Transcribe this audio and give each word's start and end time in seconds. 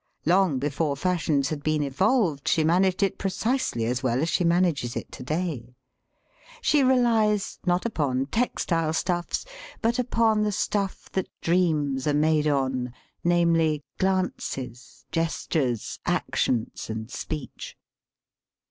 Long 0.25 0.57
before 0.57 0.97
fashions 0.97 1.49
had 1.49 1.61
been 1.61 1.83
evolved 1.83 2.47
she 2.47 2.63
managed 2.63 3.03
it 3.03 3.19
precisely 3.19 3.85
as 3.85 4.01
well 4.01 4.23
as 4.23 4.29
she 4.29 4.43
manages 4.43 4.95
it 4.95 5.11
to 5.11 5.21
day. 5.21 5.75
She 6.59 6.81
relies, 6.83 7.59
not 7.67 7.85
upon 7.85 8.25
textile 8.25 8.93
stuffs, 8.93 9.45
but 9.79 9.97
THE 9.97 9.97
MEANING 9.97 9.97
OF 9.97 9.97
FROCKS 9.97 9.97
89 9.99 10.25
upon 10.35 10.41
the 10.41 10.51
stuff 10.51 11.11
that 11.11 11.29
idreams 11.43 12.07
Are 12.07 12.15
made 12.17 12.47
on; 12.47 12.93
namely, 13.23 13.83
glances, 13.99 15.05
gestures, 15.11 15.99
actions, 16.07 16.89
and 16.89 17.11
speech. 17.11 17.77